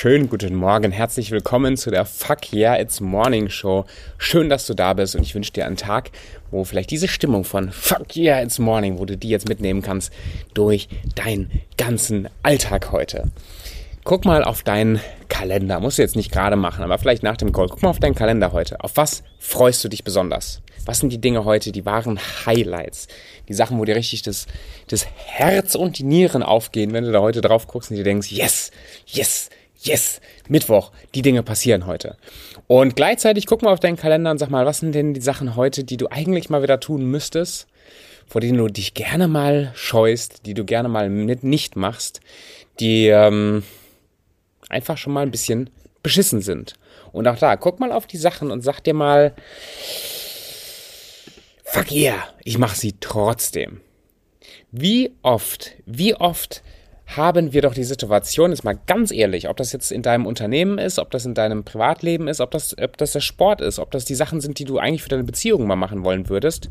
[0.00, 0.92] schönen guten Morgen.
[0.92, 3.84] Herzlich willkommen zu der Fuck Yeah It's Morning Show.
[4.16, 6.10] Schön, dass du da bist und ich wünsche dir einen Tag,
[6.50, 10.10] wo vielleicht diese Stimmung von Fuck Yeah It's Morning, wo du die jetzt mitnehmen kannst
[10.54, 13.30] durch deinen ganzen Alltag heute.
[14.02, 15.80] Guck mal auf deinen Kalender.
[15.80, 17.68] Musst du jetzt nicht gerade machen, aber vielleicht nach dem Call.
[17.68, 18.82] Guck mal auf deinen Kalender heute.
[18.82, 20.62] Auf was freust du dich besonders?
[20.86, 23.06] Was sind die Dinge heute, die wahren Highlights?
[23.50, 24.46] Die Sachen, wo dir richtig das,
[24.88, 28.32] das Herz und die Nieren aufgehen, wenn du da heute drauf guckst und dir denkst,
[28.32, 28.70] yes,
[29.06, 29.50] yes,
[29.82, 32.16] yes, Mittwoch, die Dinge passieren heute.
[32.66, 35.56] Und gleichzeitig guck mal auf deinen Kalender und sag mal, was sind denn die Sachen
[35.56, 37.66] heute, die du eigentlich mal wieder tun müsstest,
[38.26, 42.20] vor denen du dich gerne mal scheust, die du gerne mal nicht machst,
[42.78, 43.64] die ähm,
[44.68, 45.70] einfach schon mal ein bisschen
[46.02, 46.74] beschissen sind.
[47.12, 49.34] Und auch da, guck mal auf die Sachen und sag dir mal,
[51.64, 53.80] fuck yeah, ich mach sie trotzdem.
[54.70, 56.62] Wie oft, wie oft
[57.16, 60.78] haben wir doch die Situation, jetzt mal ganz ehrlich, ob das jetzt in deinem Unternehmen
[60.78, 63.90] ist, ob das in deinem Privatleben ist, ob das, ob das der Sport ist, ob
[63.90, 66.68] das die Sachen sind, die du eigentlich für deine Beziehung mal machen wollen würdest.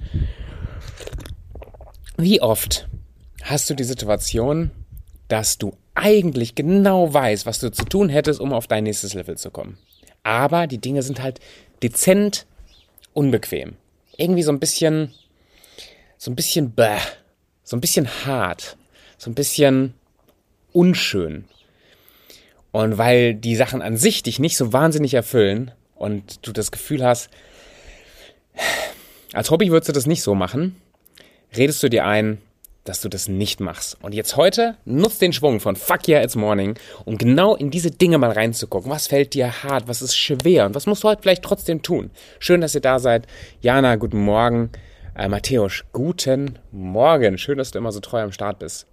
[2.17, 2.87] Wie oft
[3.43, 4.71] hast du die Situation,
[5.27, 9.37] dass du eigentlich genau weißt, was du zu tun hättest, um auf dein nächstes Level
[9.37, 9.77] zu kommen.
[10.23, 11.39] Aber die Dinge sind halt
[11.81, 12.45] dezent
[13.13, 13.75] unbequem
[14.19, 15.13] irgendwie so ein bisschen,
[16.17, 16.97] so ein bisschen bäh,
[17.63, 18.77] so ein bisschen hart,
[19.17, 19.93] so ein bisschen
[20.73, 21.45] unschön.
[22.71, 27.03] Und weil die Sachen an sich dich nicht so wahnsinnig erfüllen und du das Gefühl
[27.03, 27.29] hast,
[29.33, 30.75] als Hobby würdest du das nicht so machen,
[31.55, 32.39] redest du dir ein,
[32.83, 33.97] dass du das nicht machst.
[34.01, 37.91] Und jetzt heute nutzt den Schwung von Fuck yeah, it's morning, um genau in diese
[37.91, 38.89] Dinge mal reinzugucken.
[38.89, 39.87] Was fällt dir hart?
[39.87, 40.65] Was ist schwer?
[40.65, 42.09] Und was musst du heute vielleicht trotzdem tun?
[42.39, 43.27] Schön, dass ihr da seid.
[43.61, 44.71] Jana, guten Morgen.
[45.15, 47.37] Äh, Matthäus, guten Morgen.
[47.37, 48.87] Schön, dass du immer so treu am Start bist.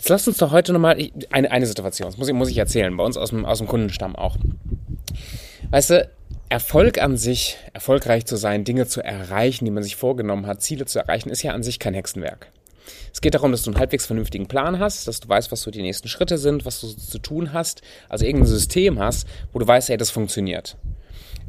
[0.00, 0.96] Jetzt lasst uns doch heute nochmal
[1.28, 3.66] eine, eine Situation, das muss ich, muss ich erzählen, bei uns aus dem, aus dem
[3.66, 4.38] Kundenstamm auch.
[5.68, 6.08] Weißt du,
[6.48, 10.86] Erfolg an sich, erfolgreich zu sein, Dinge zu erreichen, die man sich vorgenommen hat, Ziele
[10.86, 12.50] zu erreichen, ist ja an sich kein Hexenwerk.
[13.12, 15.70] Es geht darum, dass du einen halbwegs vernünftigen Plan hast, dass du weißt, was so
[15.70, 19.66] die nächsten Schritte sind, was du zu tun hast, also irgendein System hast, wo du
[19.66, 20.78] weißt, ey, das funktioniert.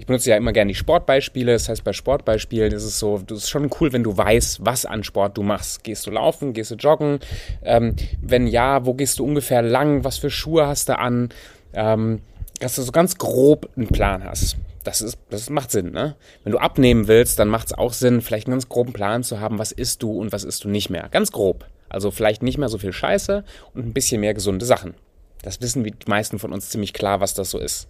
[0.02, 1.54] Ich benutze ja immer gerne die Sportbeispiele.
[1.54, 4.88] Das heißt, bei Sportbeispielen ist es so, das ist schon cool, wenn du weißt, was
[4.88, 5.84] an Sport du machst.
[5.84, 7.20] Gehst du laufen, gehst du joggen?
[7.64, 10.04] Ähm, wenn ja, wo gehst du ungefähr lang?
[10.04, 11.30] Was für Schuhe hast du an?
[11.74, 12.22] Ähm,
[12.60, 16.16] dass du so ganz grob einen Plan hast das ist, das macht Sinn, ne?
[16.44, 19.40] Wenn du abnehmen willst, dann macht es auch Sinn, vielleicht einen ganz groben Plan zu
[19.40, 21.08] haben, was isst du und was isst du nicht mehr.
[21.12, 21.66] Ganz grob.
[21.88, 23.44] Also vielleicht nicht mehr so viel Scheiße
[23.76, 24.96] und ein bisschen mehr gesunde Sachen.
[25.44, 27.88] Das wissen die meisten von uns ziemlich klar, was das so ist.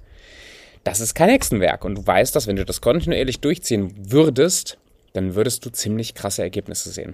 [0.84, 4.78] Das ist kein Hexenwerk und du weißt, dass wenn du das kontinuierlich durchziehen würdest,
[5.14, 7.14] dann würdest du ziemlich krasse Ergebnisse sehen.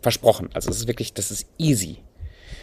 [0.00, 0.50] Versprochen.
[0.54, 1.98] Also es ist wirklich, das ist easy.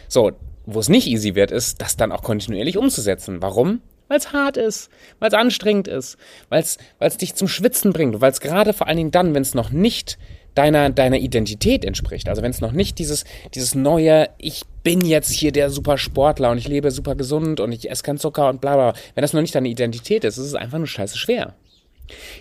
[0.08, 0.31] So,
[0.66, 3.42] wo es nicht easy wird, ist, das dann auch kontinuierlich umzusetzen.
[3.42, 3.81] Warum?
[4.14, 4.90] weil es hart ist,
[5.20, 6.18] weil es anstrengend ist,
[6.50, 6.64] weil
[7.00, 9.72] es dich zum Schwitzen bringt, weil es gerade vor allen Dingen dann, wenn es noch
[9.72, 10.20] nicht
[10.56, 15.31] deiner, deiner Identität entspricht, also wenn es noch nicht dieses, dieses neue, ich bin jetzt
[15.31, 18.62] hier der super Sportler und ich lebe super gesund und ich esse keinen Zucker und
[18.62, 21.53] bla bla, wenn das noch nicht deine Identität ist, ist es einfach nur scheiße schwer.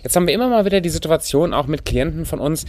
[0.03, 2.65] Jetzt haben wir immer mal wieder die Situation, auch mit Klienten von uns,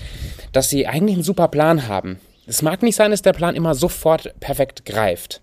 [0.52, 2.18] dass sie eigentlich einen super Plan haben.
[2.46, 5.40] Es mag nicht sein, dass der Plan immer sofort perfekt greift.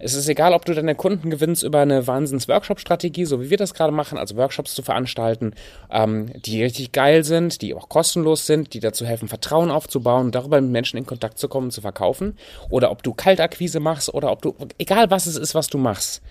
[0.00, 3.74] Es ist egal, ob du deine Kunden gewinnst über eine Wahnsinns-Workshop-Strategie, so wie wir das
[3.74, 5.54] gerade machen, also Workshops zu veranstalten,
[5.90, 10.60] ähm, die richtig geil sind, die auch kostenlos sind, die dazu helfen, Vertrauen aufzubauen, darüber
[10.60, 12.36] mit Menschen in Kontakt zu kommen, zu verkaufen.
[12.68, 16.22] Oder ob du Kaltakquise machst oder ob du, egal was es ist, was du machst.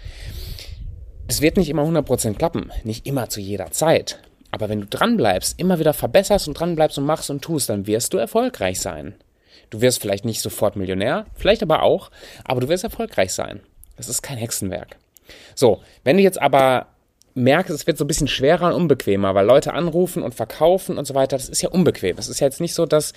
[1.28, 4.19] Es wird nicht immer 100% klappen, nicht immer zu jeder Zeit.
[4.52, 8.13] Aber wenn du dranbleibst, immer wieder verbesserst und dranbleibst und machst und tust, dann wirst
[8.13, 9.13] du erfolgreich sein.
[9.69, 12.12] Du wirst vielleicht nicht sofort Millionär, vielleicht aber auch,
[12.44, 13.62] aber du wirst erfolgreich sein.
[13.97, 14.97] Das ist kein Hexenwerk.
[15.56, 16.88] So, wenn du jetzt aber
[17.35, 21.06] merkst, es wird so ein bisschen schwerer und unbequemer, weil Leute anrufen und verkaufen und
[21.06, 22.18] so weiter, das ist ja unbequem.
[22.18, 23.13] Es ist ja jetzt nicht so, dass,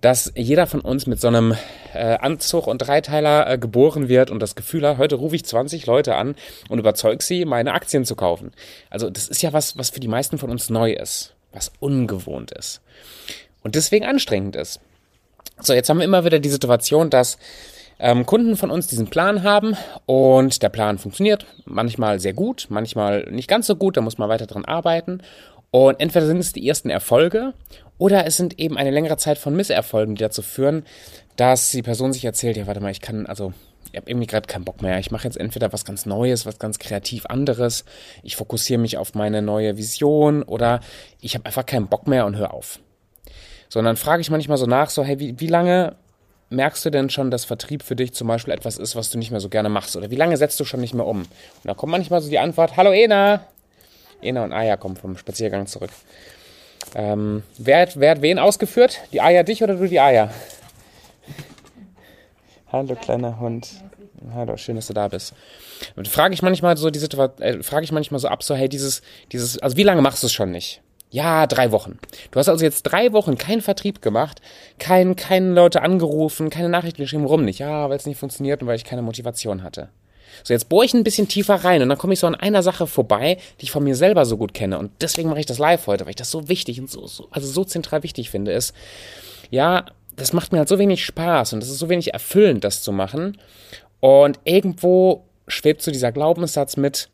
[0.00, 1.54] dass jeder von uns mit so einem
[1.92, 5.86] äh, Anzug und Dreiteiler äh, geboren wird und das Gefühl hat, heute rufe ich 20
[5.86, 6.34] Leute an
[6.68, 8.52] und überzeug sie, meine Aktien zu kaufen.
[8.90, 12.52] Also das ist ja was, was für die meisten von uns neu ist, was ungewohnt
[12.52, 12.80] ist
[13.62, 14.80] und deswegen anstrengend ist.
[15.60, 17.38] So, jetzt haben wir immer wieder die Situation, dass
[17.98, 19.74] ähm, Kunden von uns diesen Plan haben
[20.04, 24.28] und der Plan funktioniert manchmal sehr gut, manchmal nicht ganz so gut, da muss man
[24.28, 25.22] weiter dran arbeiten.
[25.70, 27.54] Und entweder sind es die ersten Erfolge
[27.96, 30.84] oder es sind eben eine längere Zeit von Misserfolgen, die dazu führen,
[31.36, 33.54] dass die Person sich erzählt, ja, warte mal, ich kann, also
[33.90, 34.98] ich habe irgendwie gerade keinen Bock mehr.
[34.98, 37.86] Ich mache jetzt entweder was ganz Neues, was ganz kreativ anderes.
[38.22, 40.80] Ich fokussiere mich auf meine neue Vision oder
[41.20, 42.78] ich habe einfach keinen Bock mehr und höre auf.
[43.68, 45.96] Sondern frage ich manchmal so nach, so, hey, wie, wie lange
[46.50, 49.30] merkst du denn schon, dass Vertrieb für dich zum Beispiel etwas ist, was du nicht
[49.30, 49.96] mehr so gerne machst?
[49.96, 51.22] Oder wie lange setzt du schon nicht mehr um?
[51.22, 51.28] Und
[51.64, 53.44] da kommt manchmal so die Antwort, hallo Ena.
[54.22, 55.90] Ena und Aya kommen vom Spaziergang zurück.
[56.94, 59.00] Ähm, wer, hat, wer hat wen ausgeführt?
[59.12, 60.30] Die Aya dich oder du die Aya?
[62.72, 63.68] Hallo kleiner Hund.
[64.34, 65.34] Hallo, schön, dass du da bist.
[65.94, 68.68] Und frage ich manchmal so die Situation, äh, frage ich manchmal so ab, so hey,
[68.68, 69.02] dieses,
[69.32, 70.80] dieses, also wie lange machst du es schon nicht?
[71.10, 71.98] Ja, drei Wochen.
[72.30, 74.40] Du hast also jetzt drei Wochen keinen Vertrieb gemacht,
[74.78, 77.60] kein, keine Leute angerufen, keine Nachrichten geschrieben, warum nicht?
[77.60, 79.88] Ja, weil es nicht funktioniert und weil ich keine Motivation hatte.
[80.42, 82.62] So, jetzt bohre ich ein bisschen tiefer rein und dann komme ich so an einer
[82.62, 84.78] Sache vorbei, die ich von mir selber so gut kenne.
[84.78, 87.28] Und deswegen mache ich das live heute, weil ich das so wichtig und so, so
[87.30, 88.74] also so zentral wichtig finde, ist,
[89.50, 89.86] ja,
[90.16, 92.92] das macht mir halt so wenig Spaß und das ist so wenig erfüllend, das zu
[92.92, 93.38] machen.
[94.00, 97.08] Und irgendwo schwebt so dieser Glaubenssatz mit,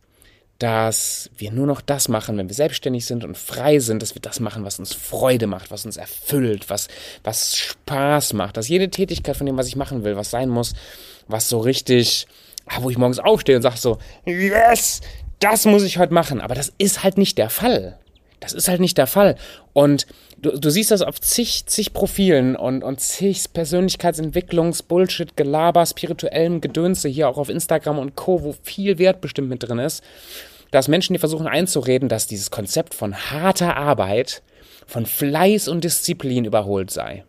[0.62, 4.22] dass wir nur noch das machen, wenn wir selbstständig sind und frei sind, dass wir
[4.22, 6.86] das machen, was uns Freude macht, was uns erfüllt, was,
[7.24, 10.74] was Spaß macht, dass jede Tätigkeit von dem, was ich machen will, was sein muss,
[11.26, 12.28] was so richtig,
[12.66, 15.00] ah, wo ich morgens aufstehe und sage so, yes,
[15.40, 16.40] das muss ich heute machen.
[16.40, 17.98] Aber das ist halt nicht der Fall.
[18.38, 19.34] Das ist halt nicht der Fall.
[19.72, 20.06] Und
[20.42, 26.60] du, du siehst das auf zig, zig Profilen und, und zig Persönlichkeitsentwicklungs-, Bullshit, Gelaber, spirituellem
[26.60, 30.04] Gedönse hier auch auf Instagram und Co., wo viel Wert bestimmt mit drin ist
[30.72, 34.42] dass Menschen, die versuchen einzureden, dass dieses Konzept von harter Arbeit,
[34.86, 37.24] von Fleiß und Disziplin überholt sei.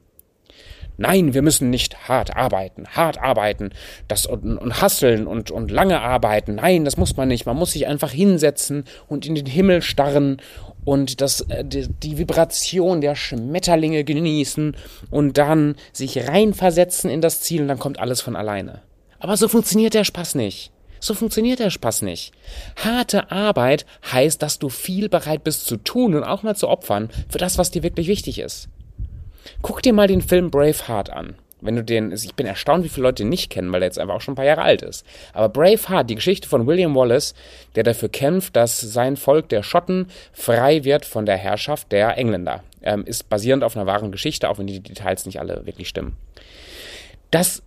[0.97, 3.71] Nein, wir müssen nicht hart arbeiten, hart arbeiten,
[4.07, 6.55] das und, und hasseln und, und lange arbeiten.
[6.55, 7.45] Nein, das muss man nicht.
[7.45, 10.37] Man muss sich einfach hinsetzen und in den Himmel starren
[10.85, 14.75] und das, äh, die, die Vibration der Schmetterlinge genießen
[15.09, 18.81] und dann sich reinversetzen in das Ziel und dann kommt alles von alleine.
[19.19, 20.71] Aber so funktioniert der Spaß nicht.
[21.03, 22.31] So funktioniert der Spaß nicht.
[22.77, 27.09] Harte Arbeit heißt, dass du viel bereit bist zu tun und auch mal zu opfern
[27.27, 28.69] für das, was dir wirklich wichtig ist.
[29.61, 31.35] Guck dir mal den Film Braveheart an.
[31.59, 33.99] Wenn du den, ich bin erstaunt, wie viele Leute den nicht kennen, weil er jetzt
[33.99, 35.05] einfach auch schon ein paar Jahre alt ist.
[35.33, 37.33] Aber Braveheart, die Geschichte von William Wallace,
[37.75, 42.63] der dafür kämpft, dass sein Volk der Schotten frei wird von der Herrschaft der Engländer,
[42.81, 46.15] ähm, ist basierend auf einer wahren Geschichte, auch wenn die Details nicht alle wirklich stimmen.
[47.29, 47.61] Das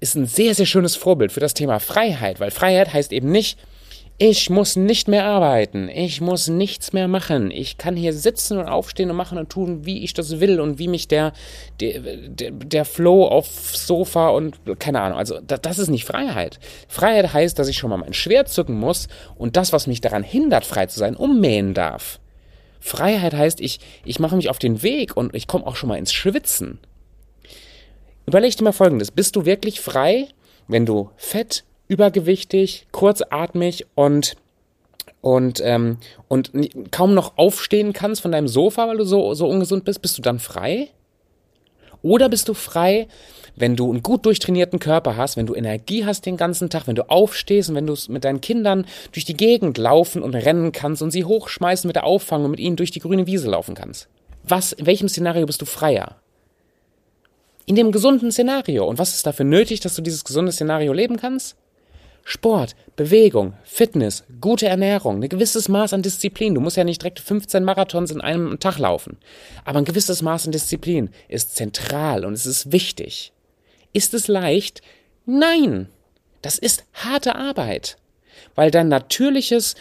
[0.00, 3.58] ist ein sehr, sehr schönes Vorbild für das Thema Freiheit, weil Freiheit heißt eben nicht,
[4.22, 8.68] ich muss nicht mehr arbeiten, ich muss nichts mehr machen, ich kann hier sitzen und
[8.68, 11.32] aufstehen und machen und tun, wie ich das will und wie mich der,
[11.80, 16.60] der, der, der Flow aufs Sofa und keine Ahnung, also das, ist nicht Freiheit.
[16.86, 20.22] Freiheit heißt, dass ich schon mal mein Schwert zücken muss und das, was mich daran
[20.22, 22.20] hindert, frei zu sein, ummähen darf.
[22.78, 25.96] Freiheit heißt, ich, ich mache mich auf den Weg und ich komme auch schon mal
[25.98, 26.78] ins Schwitzen.
[28.26, 30.28] Überleg dir mal folgendes: Bist du wirklich frei,
[30.68, 34.36] wenn du fett, übergewichtig, kurzatmig und
[35.22, 36.50] und, ähm, und
[36.90, 40.22] kaum noch aufstehen kannst von deinem Sofa, weil du so, so ungesund bist, bist du
[40.22, 40.88] dann frei?
[42.02, 43.08] Oder bist du frei,
[43.56, 46.94] wenn du einen gut durchtrainierten Körper hast, wenn du Energie hast den ganzen Tag, wenn
[46.94, 51.02] du aufstehst und wenn du mit deinen Kindern durch die Gegend laufen und rennen kannst
[51.02, 54.08] und sie hochschmeißen mit der Auffangung und mit ihnen durch die grüne Wiese laufen kannst?
[54.42, 56.16] Was, in welchem Szenario bist du freier?
[57.70, 58.84] In dem gesunden Szenario.
[58.84, 61.54] Und was ist dafür nötig, dass du dieses gesunde Szenario leben kannst?
[62.24, 66.56] Sport, Bewegung, Fitness, gute Ernährung, ein gewisses Maß an Disziplin.
[66.56, 69.18] Du musst ja nicht direkt 15 Marathons in einem Tag laufen.
[69.64, 73.32] Aber ein gewisses Maß an Disziplin ist zentral und es ist wichtig.
[73.92, 74.82] Ist es leicht?
[75.24, 75.88] Nein.
[76.42, 77.98] Das ist harte Arbeit.
[78.56, 79.76] Weil dein natürliches,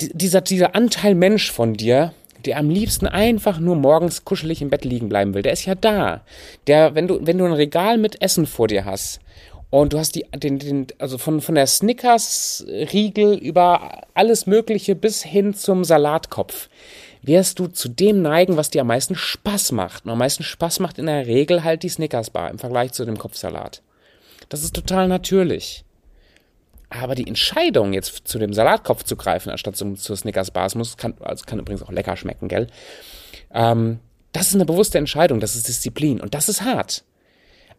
[0.00, 2.14] dieser, dieser Anteil Mensch von dir,
[2.46, 5.74] der am liebsten einfach nur morgens kuschelig im Bett liegen bleiben will, der ist ja
[5.74, 6.22] da.
[6.66, 9.20] Der, wenn du, wenn du ein Regal mit Essen vor dir hast
[9.70, 15.22] und du hast die, den, den, also von, von der Snickers-Riegel über alles Mögliche bis
[15.22, 16.68] hin zum Salatkopf,
[17.22, 20.04] wirst du zu dem neigen, was dir am meisten Spaß macht.
[20.04, 23.18] Und am meisten Spaß macht in der Regel halt die Snickers-Bar im Vergleich zu dem
[23.18, 23.82] Kopfsalat.
[24.48, 25.84] Das ist total natürlich.
[26.90, 30.96] Aber die Entscheidung, jetzt zu dem Salatkopf zu greifen, anstatt zum, zur Snickers Bars, muss,
[30.96, 32.66] kann, also kann übrigens auch lecker schmecken, gell?
[33.52, 34.00] Ähm,
[34.32, 37.04] das ist eine bewusste Entscheidung, das ist Disziplin und das ist hart.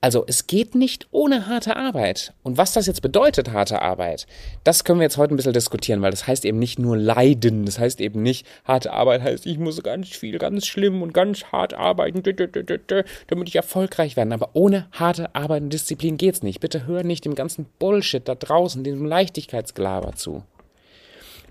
[0.04, 2.34] Also es geht nicht ohne harte Arbeit.
[2.42, 4.26] Und was das jetzt bedeutet, harte Arbeit,
[4.64, 7.66] das können wir jetzt heute ein bisschen diskutieren, weil das heißt eben nicht nur leiden.
[7.66, 11.44] Das heißt eben nicht, harte Arbeit heißt, ich muss ganz viel, ganz schlimm und ganz
[11.52, 14.34] hart arbeiten, damit ich erfolgreich werde.
[14.34, 16.62] Aber ohne harte Arbeit und Disziplin geht's nicht.
[16.62, 20.44] Bitte hör nicht dem ganzen Bullshit da draußen, dem Leichtigkeitsgelaber zu.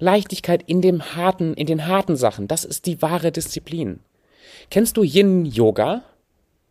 [0.01, 4.01] Leichtigkeit in dem harten, in den harten Sachen, das ist die wahre Disziplin.
[4.71, 6.03] Kennst du Yin Yoga?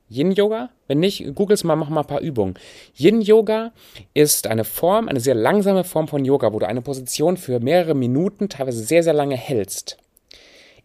[0.09, 0.69] Yin-Yoga?
[0.87, 2.55] Wenn nicht, googles mal, mach mal ein paar Übungen.
[2.97, 3.71] Yin-Yoga
[4.13, 7.95] ist eine Form, eine sehr langsame Form von Yoga, wo du eine Position für mehrere
[7.95, 9.97] Minuten, teilweise sehr, sehr lange hältst.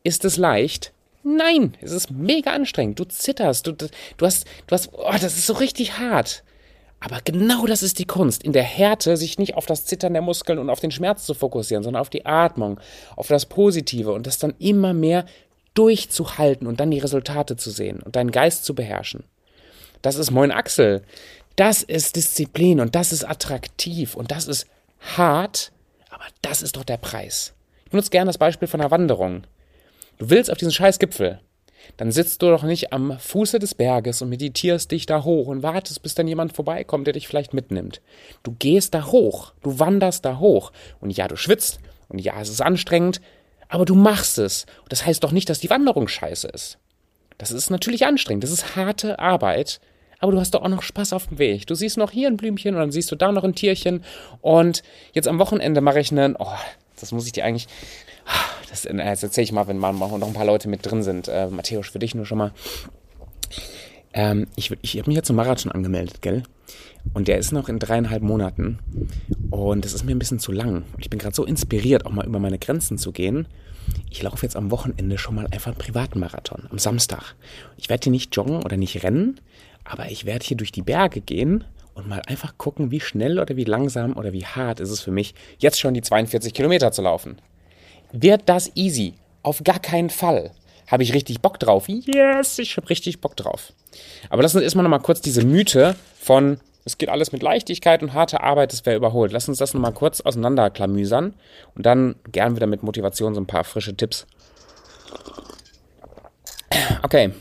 [0.03, 0.93] Ist es leicht?
[1.23, 3.01] Nein, es ist mega anstrengend.
[3.01, 3.87] Du zitterst, du, du
[4.21, 6.45] hast, du hast, oh, das ist so richtig hart.
[7.01, 10.23] Aber genau das ist die Kunst, in der Härte sich nicht auf das Zittern der
[10.23, 12.81] Muskeln und auf den Schmerz zu fokussieren, sondern auf die Atmung,
[13.17, 15.27] auf das Positive und das dann immer mehr
[15.75, 19.25] durchzuhalten und dann die Resultate zu sehen und deinen Geist zu beherrschen.
[20.03, 21.03] Das ist Moin Axel.
[21.57, 24.67] Das ist Disziplin und das ist attraktiv und das ist
[25.17, 25.73] hart,
[26.11, 27.55] aber das ist doch der Preis.
[27.85, 29.45] Ich benutze gerne das Beispiel von einer Wanderung.
[30.19, 31.41] Du willst auf diesen scheiß Gipfel
[31.97, 35.63] dann sitzt du doch nicht am Fuße des Berges und meditierst dich da hoch und
[35.63, 38.01] wartest, bis dann jemand vorbeikommt, der dich vielleicht mitnimmt.
[38.43, 40.73] Du gehst da hoch, du wanderst da hoch.
[41.01, 43.21] Und ja, du schwitzt und ja, es ist anstrengend,
[43.75, 44.67] aber du machst es.
[44.89, 46.79] Das heißt doch nicht, dass die Wanderung scheiße ist.
[47.39, 49.81] Das ist natürlich anstrengend, das ist harte Arbeit,
[50.21, 51.67] aber du hast doch auch noch Spaß auf dem Weg.
[51.67, 54.05] Du siehst noch hier ein Blümchen und dann siehst du da noch ein Tierchen.
[54.43, 56.47] Und jetzt am Wochenende mache ich einen, oh,
[57.01, 57.67] das muss ich dir eigentlich,
[58.71, 61.27] das, äh, das erzähle ich mal, wenn mal noch ein paar Leute mit drin sind.
[61.27, 62.53] Äh, Matthäus, für dich nur schon mal.
[64.15, 66.45] Ähm, ich ich habe mich jetzt zum Marathon angemeldet, gell?
[67.13, 68.79] Und der ist noch in dreieinhalb Monaten.
[69.51, 70.85] Und das ist mir ein bisschen zu lang.
[70.95, 73.47] Und ich bin gerade so inspiriert, auch mal über meine Grenzen zu gehen.
[74.11, 77.35] Ich laufe jetzt am Wochenende schon mal einfach einen privaten Marathon, am Samstag.
[77.77, 79.41] Ich werde hier nicht joggen oder nicht rennen,
[79.85, 83.57] aber ich werde hier durch die Berge gehen und mal einfach gucken, wie schnell oder
[83.57, 87.03] wie langsam oder wie hart ist es für mich, jetzt schon die 42 Kilometer zu
[87.03, 87.37] laufen.
[88.13, 89.15] Wird das easy?
[89.43, 90.53] Auf gar keinen Fall.
[90.87, 91.89] Habe ich richtig Bock drauf?
[91.89, 93.73] Yes, ich habe richtig Bock drauf.
[94.29, 98.13] Aber lass uns erstmal nochmal kurz diese Mythe von, es geht alles mit Leichtigkeit und
[98.13, 99.33] harter Arbeit, das wäre überholt.
[99.33, 101.35] Lass uns das nochmal kurz auseinanderklamüsern
[101.75, 104.27] und dann gern wieder mit Motivation so ein paar frische Tipps.
[107.03, 107.33] Okay.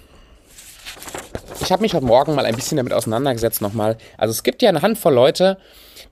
[1.62, 3.98] Ich habe mich heute Morgen mal ein bisschen damit auseinandergesetzt nochmal.
[4.18, 5.58] Also es gibt ja eine Handvoll Leute,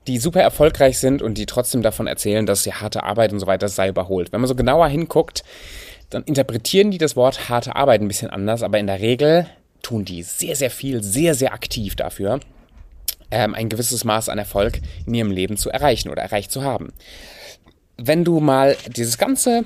[0.06, 3.46] die super erfolgreich sind und die trotzdem davon erzählen, dass ja harte Arbeit und so
[3.46, 4.32] weiter sei überholt.
[4.32, 5.44] Wenn man so genauer hinguckt,
[6.14, 9.46] dann interpretieren die das Wort harte Arbeit ein bisschen anders, aber in der Regel
[9.82, 12.40] tun die sehr, sehr viel, sehr, sehr aktiv dafür,
[13.30, 16.92] ähm, ein gewisses Maß an Erfolg in ihrem Leben zu erreichen oder erreicht zu haben.
[17.96, 19.64] Wenn du mal dieses ganze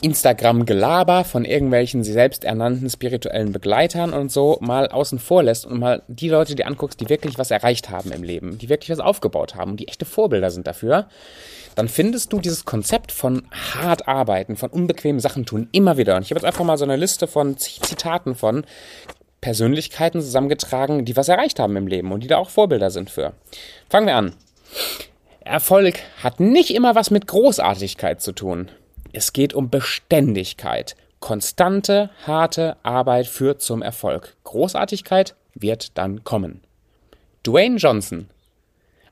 [0.00, 5.78] Instagram-Gelaber von irgendwelchen sie selbst ernannten spirituellen Begleitern und so mal außen vor lässt und
[5.78, 8.98] mal die Leute dir anguckst, die wirklich was erreicht haben im Leben, die wirklich was
[8.98, 11.08] aufgebaut haben, die echte Vorbilder sind dafür,
[11.76, 16.16] dann findest du dieses Konzept von hart arbeiten, von unbequemen Sachen tun immer wieder.
[16.16, 18.64] Und ich habe jetzt einfach mal so eine Liste von Zitaten von
[19.42, 23.34] Persönlichkeiten zusammengetragen, die was erreicht haben im Leben und die da auch Vorbilder sind für.
[23.88, 24.34] Fangen wir an.
[25.40, 28.70] Erfolg hat nicht immer was mit Großartigkeit zu tun.
[29.12, 30.96] Es geht um Beständigkeit.
[31.20, 34.34] Konstante, harte Arbeit führt zum Erfolg.
[34.44, 36.62] Großartigkeit wird dann kommen.
[37.46, 38.28] Dwayne Johnson,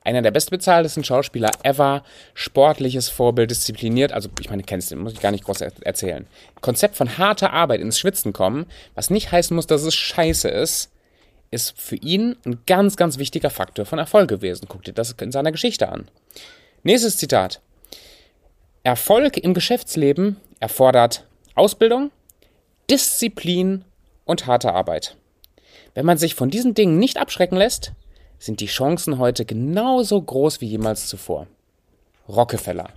[0.04, 5.20] einer der bestbezahltesten Schauspieler ever, sportliches Vorbild, diszipliniert, also ich meine, kennst du, muss ich
[5.20, 6.26] gar nicht groß erzählen.
[6.60, 10.90] Konzept von harter Arbeit ins Schwitzen kommen, was nicht heißen muss, dass es scheiße ist,
[11.50, 14.66] ist für ihn ein ganz, ganz wichtiger Faktor von Erfolg gewesen.
[14.68, 16.08] Guck dir das in seiner Geschichte an.
[16.82, 17.60] Nächstes Zitat.
[18.82, 22.10] Erfolg im Geschäftsleben erfordert Ausbildung,
[22.90, 23.84] Disziplin
[24.24, 25.16] und harte Arbeit.
[25.94, 27.92] Wenn man sich von diesen Dingen nicht abschrecken lässt,
[28.44, 31.46] sind die Chancen heute genauso groß wie jemals zuvor.
[32.28, 32.90] Rockefeller.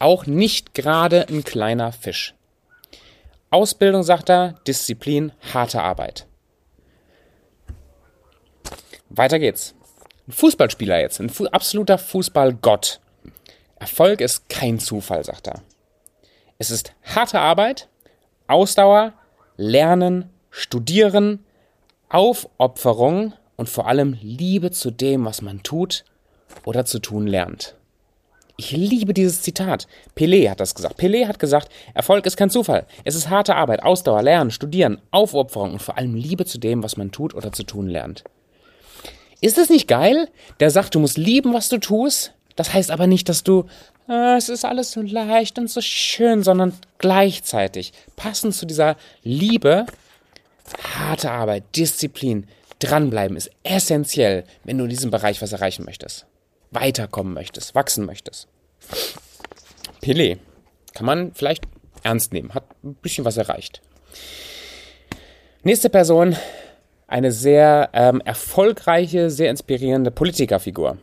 [0.00, 2.34] Auch nicht gerade ein kleiner Fisch.
[3.50, 6.26] Ausbildung, sagt er, Disziplin, harte Arbeit.
[9.10, 9.76] Weiter geht's.
[10.26, 13.00] Ein Fußballspieler jetzt, ein absoluter Fußballgott.
[13.78, 15.62] Erfolg ist kein Zufall, sagt er.
[16.58, 17.88] Es ist harte Arbeit,
[18.48, 19.12] Ausdauer,
[19.56, 21.44] Lernen, Studieren,
[22.08, 26.06] Aufopferung und vor allem Liebe zu dem, was man tut
[26.64, 27.74] oder zu tun lernt.
[28.56, 29.86] Ich liebe dieses Zitat.
[30.16, 30.98] Pelé hat das gesagt.
[30.98, 32.86] Pelé hat gesagt, Erfolg ist kein Zufall.
[33.04, 36.96] Es ist harte Arbeit, Ausdauer, Lernen, Studieren, Aufopferung und vor allem Liebe zu dem, was
[36.96, 38.24] man tut oder zu tun lernt.
[39.42, 40.30] Ist es nicht geil?
[40.58, 43.66] Der sagt, du musst lieben, was du tust, das heißt aber nicht, dass du,
[44.08, 49.84] äh, es ist alles so leicht und so schön, sondern gleichzeitig passend zu dieser Liebe,
[50.96, 52.46] harte Arbeit, Disziplin,
[52.80, 56.26] dranbleiben ist essentiell, wenn du in diesem Bereich was erreichen möchtest.
[56.72, 58.48] Weiterkommen möchtest, wachsen möchtest.
[60.02, 60.38] Pelé
[60.94, 61.64] kann man vielleicht
[62.02, 63.80] ernst nehmen, hat ein bisschen was erreicht.
[65.62, 66.36] Nächste Person,
[67.06, 70.98] eine sehr ähm, erfolgreiche, sehr inspirierende Politikerfigur.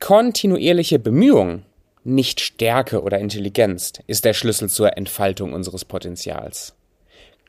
[0.00, 1.62] Kontinuierliche Bemühung,
[2.02, 6.74] nicht Stärke oder Intelligenz, ist der Schlüssel zur Entfaltung unseres Potenzials.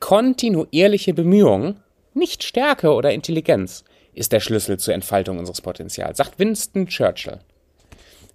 [0.00, 1.80] Kontinuierliche Bemühung,
[2.16, 7.40] nicht Stärke oder Intelligenz, ist der Schlüssel zur Entfaltung unseres Potenzials, sagt Winston Churchill.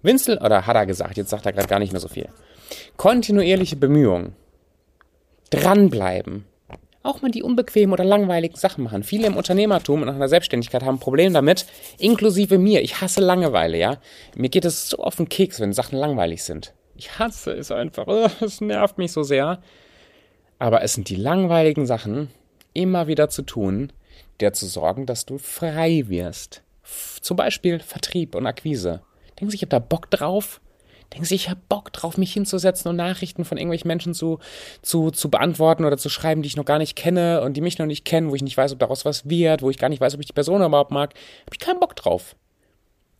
[0.02, 2.28] Winston, oder hat er gesagt, jetzt sagt er gerade gar nicht mehr so viel.
[2.96, 4.34] Kontinuierliche Bemühung
[5.50, 6.46] dranbleiben.
[7.04, 9.02] Auch mal die unbequemen oder langweiligen Sachen machen.
[9.02, 11.66] Viele im Unternehmertum und auch in der Selbstständigkeit haben ein Problem damit,
[11.98, 12.80] inklusive mir.
[12.82, 13.98] Ich hasse Langeweile, ja.
[14.36, 16.74] Mir geht es so auf den Keks, wenn Sachen langweilig sind.
[16.94, 18.06] Ich hasse es einfach.
[18.40, 19.60] Es nervt mich so sehr.
[20.60, 22.28] Aber es sind die langweiligen Sachen
[22.72, 23.92] immer wieder zu tun,
[24.40, 26.62] die dazu sorgen, dass du frei wirst.
[27.20, 29.02] Zum Beispiel Vertrieb und Akquise.
[29.38, 30.60] Denken Sie, ich habe da Bock drauf?
[31.12, 34.38] Denken Sie, ich habe Bock drauf, mich hinzusetzen und Nachrichten von irgendwelchen Menschen zu,
[34.80, 37.78] zu, zu beantworten oder zu schreiben, die ich noch gar nicht kenne und die mich
[37.78, 40.00] noch nicht kennen, wo ich nicht weiß, ob daraus was wird, wo ich gar nicht
[40.00, 41.14] weiß, ob ich die Person überhaupt mag.
[41.44, 42.34] Habe ich keinen Bock drauf.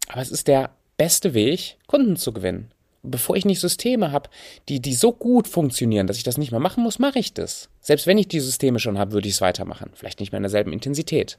[0.08, 2.72] Aber es ist der beste Weg, Kunden zu gewinnen.
[3.02, 4.30] Bevor ich nicht Systeme habe,
[4.68, 7.68] die, die so gut funktionieren, dass ich das nicht mehr machen muss, mache ich das.
[7.80, 9.90] Selbst wenn ich die Systeme schon habe, würde ich es weitermachen.
[9.94, 11.38] Vielleicht nicht mehr in derselben Intensität.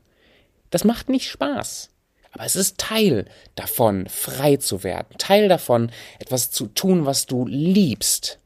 [0.70, 1.90] Das macht nicht Spaß.
[2.32, 5.18] Aber es ist Teil davon, frei zu werden.
[5.20, 8.40] Teil davon, etwas zu tun, was du liebst.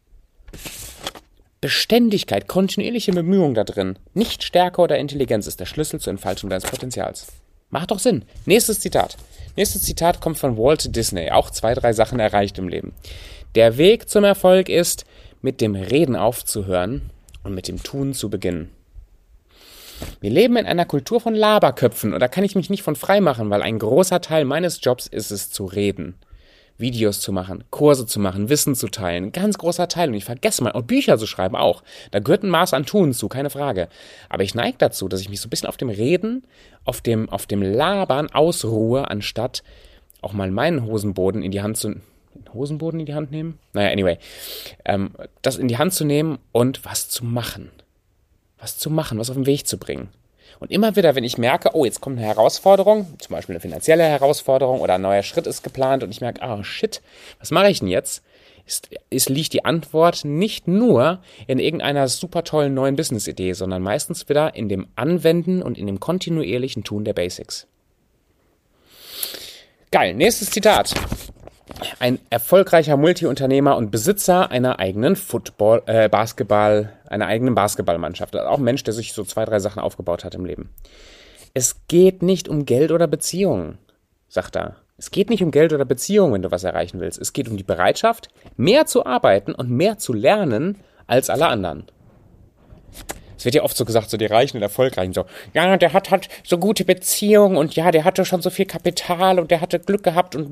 [1.62, 6.70] Beständigkeit, kontinuierliche Bemühung da drin, nicht Stärke oder Intelligenz ist der Schlüssel zur Entfaltung deines
[6.70, 7.28] Potenzials.
[7.70, 8.24] Macht doch Sinn.
[8.46, 9.18] Nächstes Zitat.
[9.56, 11.32] Nächstes Zitat kommt von Walt Disney.
[11.32, 12.94] Auch zwei, drei Sachen erreicht im Leben.
[13.56, 15.06] Der Weg zum Erfolg ist,
[15.42, 17.10] mit dem Reden aufzuhören
[17.44, 18.72] und mit dem Tun zu beginnen.
[20.22, 23.20] Wir leben in einer Kultur von Laberköpfen und da kann ich mich nicht von frei
[23.20, 26.16] machen, weil ein großer Teil meines Jobs ist es zu reden.
[26.78, 30.10] Videos zu machen, Kurse zu machen, Wissen zu teilen, ganz großer Teil.
[30.10, 31.84] Und ich vergesse mal, und Bücher zu schreiben auch.
[32.12, 33.90] Da gehört ein Maß an Tun zu, keine Frage.
[34.30, 36.44] Aber ich neige dazu, dass ich mich so ein bisschen auf dem Reden,
[36.86, 39.64] auf dem, auf dem Labern ausruhe, anstatt
[40.22, 41.96] auch mal meinen Hosenboden in die Hand zu,
[42.54, 43.60] Hosenboden in die Hand nehmen?
[43.74, 44.18] Naja, anyway.
[44.86, 47.72] Ähm, das in die Hand zu nehmen und was zu machen
[48.58, 50.10] was zu machen, was auf den Weg zu bringen.
[50.60, 54.04] Und immer wieder, wenn ich merke, oh, jetzt kommt eine Herausforderung, zum Beispiel eine finanzielle
[54.04, 57.02] Herausforderung oder ein neuer Schritt ist geplant und ich merke, oh shit,
[57.40, 58.24] was mache ich denn jetzt?
[58.66, 64.28] Ist, ist, liegt die Antwort nicht nur in irgendeiner super tollen neuen Business-Idee, sondern meistens
[64.28, 67.68] wieder in dem Anwenden und in dem kontinuierlichen Tun der Basics.
[69.92, 70.94] Geil, nächstes Zitat
[72.00, 78.36] ein erfolgreicher Multiunternehmer und Besitzer einer eigenen Football, äh, Basketball, einer eigenen Basketballmannschaft.
[78.36, 80.70] Also auch ein Mensch, der sich so zwei, drei Sachen aufgebaut hat im Leben.
[81.54, 83.78] Es geht nicht um Geld oder Beziehungen,
[84.28, 84.76] sagt er.
[84.98, 87.20] Es geht nicht um Geld oder Beziehungen, wenn du was erreichen willst.
[87.20, 91.86] Es geht um die Bereitschaft, mehr zu arbeiten und mehr zu lernen als alle anderen.
[93.38, 96.12] Es wird ja oft so gesagt, so die Reichen und Erfolgreichen, so, ja, der hat
[96.12, 99.80] halt so gute Beziehungen und ja, der hatte schon so viel Kapital und der hatte
[99.80, 100.48] Glück gehabt und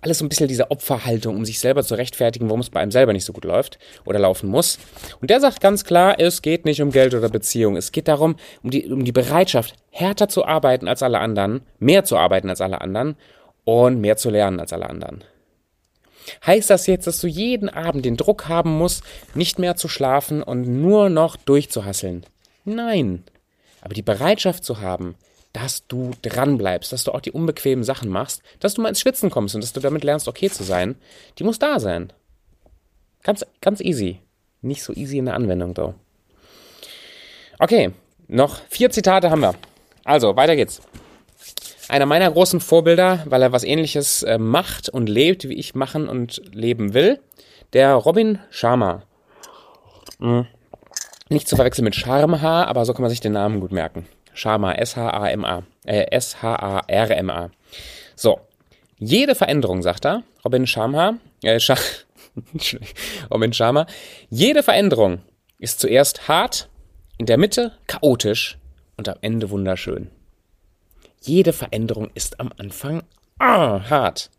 [0.00, 2.92] alles so ein bisschen diese Opferhaltung, um sich selber zu rechtfertigen, warum es bei einem
[2.92, 4.78] selber nicht so gut läuft oder laufen muss.
[5.20, 7.76] Und der sagt ganz klar, es geht nicht um Geld oder Beziehung.
[7.76, 12.04] Es geht darum, um die, um die Bereitschaft, härter zu arbeiten als alle anderen, mehr
[12.04, 13.16] zu arbeiten als alle anderen
[13.64, 15.24] und mehr zu lernen als alle anderen.
[16.44, 19.02] Heißt das jetzt, dass du jeden Abend den Druck haben musst,
[19.34, 22.24] nicht mehr zu schlafen und nur noch durchzuhasseln?
[22.64, 23.24] Nein.
[23.80, 25.16] Aber die Bereitschaft zu haben,
[25.52, 29.30] dass du dranbleibst, dass du auch die unbequemen Sachen machst, dass du mal ins Schwitzen
[29.30, 30.96] kommst und dass du damit lernst, okay zu sein,
[31.38, 32.12] die muss da sein.
[33.22, 34.20] Ganz, ganz easy.
[34.62, 35.94] Nicht so easy in der Anwendung, though.
[37.58, 37.92] Okay,
[38.26, 39.54] noch vier Zitate haben wir.
[40.04, 40.80] Also, weiter geht's.
[41.88, 46.08] Einer meiner großen Vorbilder, weil er was ähnliches äh, macht und lebt, wie ich machen
[46.08, 47.20] und leben will,
[47.72, 49.02] der Robin Sharma.
[50.18, 50.46] Hm.
[51.28, 54.06] Nicht zu verwechseln mit Sharma, aber so kann man sich den Namen gut merken.
[54.32, 55.62] Sharma, S-H-A-M-A.
[55.84, 57.50] Äh, S-H-A-R-M-A.
[58.16, 58.40] So.
[58.98, 61.72] Jede Veränderung, sagt er, Robin Sharma, äh, Sh
[63.30, 63.86] Robin Sharma,
[64.30, 65.20] jede Veränderung
[65.58, 66.68] ist zuerst hart,
[67.18, 68.58] in der Mitte chaotisch
[68.96, 70.10] und am Ende wunderschön.
[71.26, 73.02] Jede Veränderung ist am Anfang
[73.38, 74.30] ah, hart.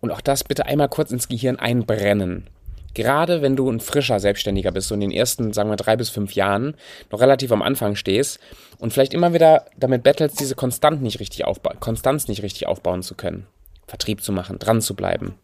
[0.00, 2.48] Und auch das bitte einmal kurz ins Gehirn einbrennen.
[2.94, 6.08] Gerade wenn du ein frischer Selbstständiger bist, so in den ersten, sagen wir, drei bis
[6.08, 6.74] fünf Jahren,
[7.10, 8.40] noch relativ am Anfang stehst
[8.78, 11.44] und vielleicht immer wieder damit bettelst, diese Konstant nicht richtig
[11.80, 13.46] Konstanz nicht richtig aufbauen zu können.
[13.86, 15.34] Vertrieb zu machen, dran zu bleiben.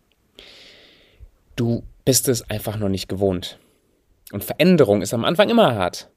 [1.54, 3.58] Du bist es einfach noch nicht gewohnt.
[4.32, 6.08] Und Veränderung ist am Anfang immer hart.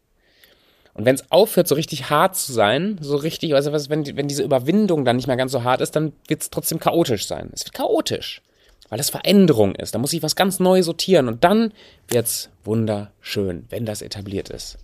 [0.96, 4.30] Und wenn es aufhört, so richtig hart zu sein, so richtig, also was, wenn, wenn
[4.30, 7.50] diese Überwindung dann nicht mehr ganz so hart ist, dann wird es trotzdem chaotisch sein.
[7.54, 8.42] Es wird chaotisch,
[8.88, 9.94] weil es Veränderung ist.
[9.94, 11.74] Da muss ich was ganz neu sortieren und dann
[12.08, 14.78] wird's wunderschön, wenn das etabliert ist.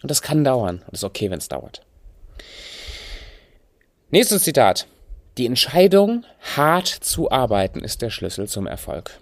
[0.00, 1.82] Und das kann dauern und ist okay, wenn es dauert.
[4.10, 4.86] Nächstes Zitat.
[5.38, 6.24] Die Entscheidung,
[6.56, 9.18] hart zu arbeiten, ist der Schlüssel zum Erfolg.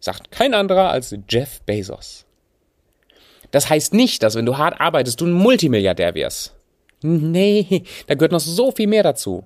[0.00, 2.24] Sagt kein anderer als Jeff Bezos.
[3.50, 6.54] Das heißt nicht, dass wenn du hart arbeitest, du ein Multimilliardär wirst.
[7.02, 9.44] Nee, da gehört noch so viel mehr dazu.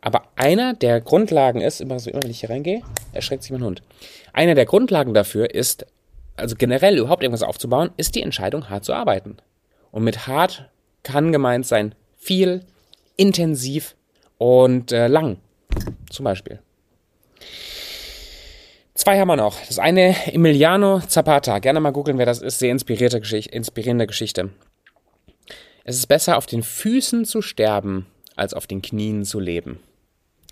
[0.00, 3.64] Aber einer der Grundlagen ist, immer so, immer wenn ich hier reingehe, erschreckt sich mein
[3.64, 3.82] Hund.
[4.32, 5.86] Einer der Grundlagen dafür ist
[6.36, 9.36] also generell überhaupt irgendwas aufzubauen, ist die Entscheidung, hart zu arbeiten.
[9.92, 10.68] Und mit hart
[11.02, 12.62] kann gemeint sein viel,
[13.16, 13.94] intensiv
[14.38, 15.38] und äh, lang.
[16.10, 16.58] Zum Beispiel.
[19.04, 19.60] Zwei haben wir noch.
[19.66, 21.58] Das eine Emiliano Zapata.
[21.58, 22.58] Gerne mal googeln, wer das ist.
[22.58, 24.48] Sehr inspirierte Geschichte, inspirierende Geschichte.
[25.84, 29.78] Es ist besser, auf den Füßen zu sterben, als auf den Knien zu leben.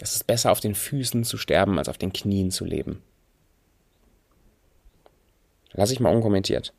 [0.00, 3.02] Es ist besser, auf den Füßen zu sterben, als auf den Knien zu leben.
[5.72, 6.74] Lass ich mal unkommentiert.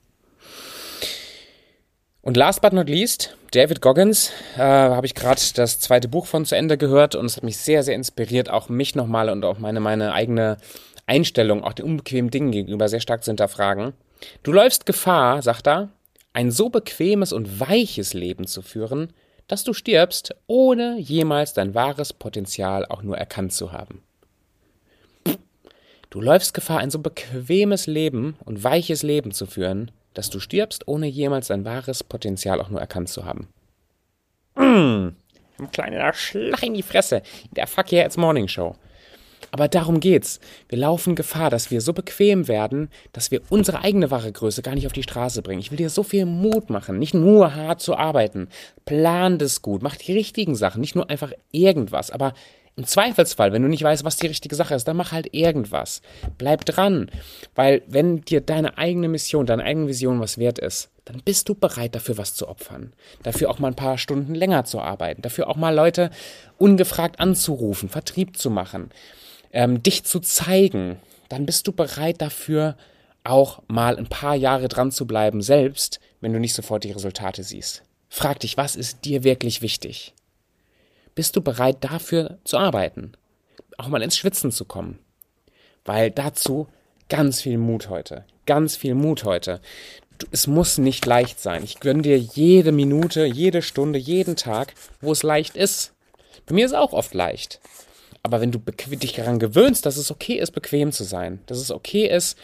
[2.22, 6.46] Und last but not least, David Goggins, äh, habe ich gerade das zweite Buch von
[6.46, 9.58] zu Ende gehört und es hat mich sehr, sehr inspiriert, auch mich nochmal und auch
[9.58, 10.58] meine, meine eigene
[11.06, 13.94] Einstellung, auch den unbequemen Dingen gegenüber sehr stark zu hinterfragen.
[14.44, 15.90] Du läufst Gefahr, sagt er,
[16.34, 19.14] ein so bequemes und weiches Leben zu führen,
[19.48, 24.02] dass du stirbst, ohne jemals dein wahres Potenzial auch nur erkannt zu haben.
[26.10, 30.88] Du läufst Gefahr, ein so bequemes Leben und weiches Leben zu führen, dass du stirbst,
[30.88, 33.48] ohne jemals dein wahres Potenzial auch nur erkannt zu haben.
[34.56, 35.14] Mmh,
[35.60, 38.76] ein kleiner Schlag in die Fresse der Fuck Yeah It's Morning Show.
[39.54, 40.40] Aber darum geht's.
[40.68, 44.74] Wir laufen Gefahr, dass wir so bequem werden, dass wir unsere eigene wahre Größe gar
[44.74, 45.60] nicht auf die Straße bringen.
[45.60, 48.48] Ich will dir so viel Mut machen, nicht nur hart zu arbeiten.
[48.86, 52.34] Plan das gut, mach die richtigen Sachen, nicht nur einfach irgendwas, aber
[52.76, 56.02] im Zweifelsfall, wenn du nicht weißt, was die richtige Sache ist, dann mach halt irgendwas.
[56.40, 57.12] Bleib dran.
[57.54, 61.54] Weil wenn dir deine eigene Mission, deine eigene Vision was wert ist, dann bist du
[61.54, 62.94] bereit, dafür was zu opfern.
[63.22, 65.22] Dafür auch mal ein paar Stunden länger zu arbeiten.
[65.22, 66.10] Dafür auch mal Leute
[66.58, 68.90] ungefragt anzurufen, Vertrieb zu machen,
[69.54, 71.00] ähm, dich zu zeigen.
[71.30, 72.76] Dann bist du bereit dafür,
[73.24, 77.44] auch mal ein paar Jahre dran zu bleiben, selbst wenn du nicht sofort die Resultate
[77.44, 77.84] siehst.
[78.10, 80.14] Frag dich, was ist dir wirklich wichtig?
[81.16, 83.14] bist du bereit dafür zu arbeiten?
[83.78, 85.00] Auch mal ins Schwitzen zu kommen.
[85.86, 86.68] Weil dazu
[87.10, 88.26] ganz viel Mut heute.
[88.46, 89.62] Ganz viel Mut heute.
[90.32, 91.64] Es muss nicht leicht sein.
[91.64, 95.94] Ich gönne dir jede Minute, jede Stunde, jeden Tag, wo es leicht ist.
[96.46, 97.60] Bei mir ist es auch oft leicht.
[98.24, 101.72] Aber wenn du dich daran gewöhnst, dass es okay ist, bequem zu sein, dass es
[101.72, 102.38] okay ist,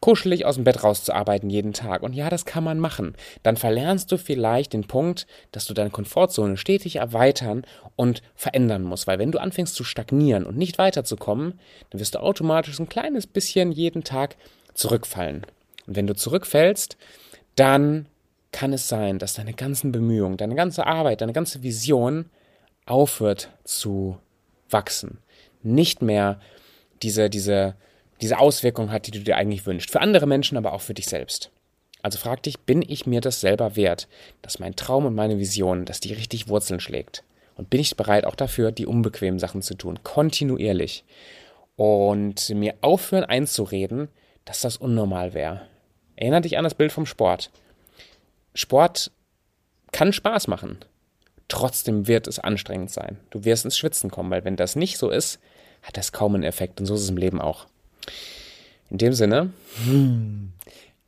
[0.00, 2.02] kuschelig aus dem Bett rauszuarbeiten jeden Tag.
[2.02, 3.14] Und ja, das kann man machen.
[3.42, 7.64] Dann verlernst du vielleicht den Punkt, dass du deine Komfortzone stetig erweitern
[7.96, 9.06] und verändern musst.
[9.06, 13.26] Weil wenn du anfängst zu stagnieren und nicht weiterzukommen, dann wirst du automatisch ein kleines
[13.26, 14.36] bisschen jeden Tag
[14.74, 15.46] zurückfallen.
[15.86, 16.96] Und wenn du zurückfällst,
[17.56, 18.06] dann
[18.52, 22.30] kann es sein, dass deine ganzen Bemühungen, deine ganze Arbeit, deine ganze Vision
[22.86, 24.18] aufhört zu
[24.72, 25.18] wachsen.
[25.62, 26.40] Nicht mehr
[27.02, 27.74] diese, diese,
[28.20, 29.90] diese Auswirkung hat, die du dir eigentlich wünschst.
[29.90, 31.50] Für andere Menschen, aber auch für dich selbst.
[32.02, 34.08] Also frag dich, bin ich mir das selber wert,
[34.42, 37.24] dass mein Traum und meine Vision, dass die richtig Wurzeln schlägt?
[37.56, 41.04] Und bin ich bereit, auch dafür die unbequemen Sachen zu tun, kontinuierlich?
[41.76, 44.08] Und mir aufhören einzureden,
[44.44, 45.62] dass das unnormal wäre.
[46.16, 47.50] Erinner dich an das Bild vom Sport.
[48.54, 49.10] Sport
[49.92, 50.78] kann Spaß machen.
[51.50, 53.18] Trotzdem wird es anstrengend sein.
[53.30, 55.40] Du wirst ins Schwitzen kommen, weil wenn das nicht so ist,
[55.82, 56.80] hat das kaum einen Effekt.
[56.80, 57.66] Und so ist es im Leben auch.
[58.88, 59.52] In dem Sinne,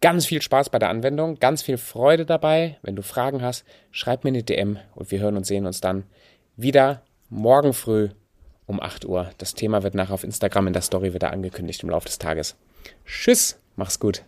[0.00, 2.76] ganz viel Spaß bei der Anwendung, ganz viel Freude dabei.
[2.82, 6.04] Wenn du Fragen hast, schreib mir eine DM und wir hören und sehen uns dann
[6.56, 8.08] wieder morgen früh
[8.66, 9.30] um 8 Uhr.
[9.38, 12.56] Das Thema wird nachher auf Instagram in der Story wieder angekündigt im Laufe des Tages.
[13.06, 14.24] Tschüss, mach's gut.